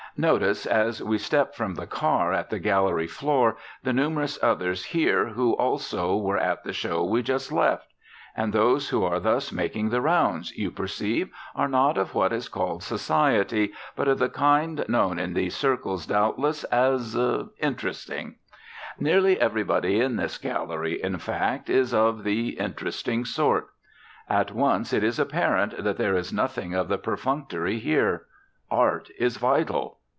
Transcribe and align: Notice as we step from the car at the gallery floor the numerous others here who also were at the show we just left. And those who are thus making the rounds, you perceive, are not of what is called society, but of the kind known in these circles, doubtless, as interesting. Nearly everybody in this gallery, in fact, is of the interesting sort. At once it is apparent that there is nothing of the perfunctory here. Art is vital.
Notice 0.17 0.65
as 0.65 1.01
we 1.01 1.17
step 1.17 1.55
from 1.55 1.75
the 1.75 1.87
car 1.87 2.33
at 2.33 2.49
the 2.49 2.59
gallery 2.59 3.07
floor 3.07 3.55
the 3.83 3.93
numerous 3.93 4.37
others 4.43 4.83
here 4.87 5.29
who 5.29 5.53
also 5.53 6.17
were 6.17 6.37
at 6.37 6.65
the 6.65 6.73
show 6.73 7.01
we 7.01 7.23
just 7.23 7.49
left. 7.49 7.93
And 8.35 8.51
those 8.51 8.89
who 8.89 9.05
are 9.05 9.21
thus 9.21 9.53
making 9.53 9.87
the 9.87 10.01
rounds, 10.01 10.51
you 10.57 10.69
perceive, 10.69 11.29
are 11.55 11.69
not 11.69 11.97
of 11.97 12.13
what 12.13 12.33
is 12.33 12.49
called 12.49 12.83
society, 12.83 13.71
but 13.95 14.09
of 14.09 14.19
the 14.19 14.27
kind 14.27 14.83
known 14.89 15.17
in 15.17 15.33
these 15.33 15.55
circles, 15.55 16.05
doubtless, 16.05 16.65
as 16.65 17.15
interesting. 17.59 18.35
Nearly 18.99 19.39
everybody 19.39 20.01
in 20.01 20.17
this 20.17 20.37
gallery, 20.37 21.01
in 21.01 21.19
fact, 21.19 21.69
is 21.69 21.93
of 21.93 22.25
the 22.25 22.49
interesting 22.59 23.23
sort. 23.23 23.69
At 24.29 24.51
once 24.51 24.91
it 24.91 25.05
is 25.05 25.19
apparent 25.19 25.81
that 25.81 25.95
there 25.97 26.17
is 26.17 26.33
nothing 26.33 26.73
of 26.73 26.89
the 26.89 26.97
perfunctory 26.97 27.79
here. 27.79 28.25
Art 28.69 29.07
is 29.17 29.37
vital. 29.37 29.99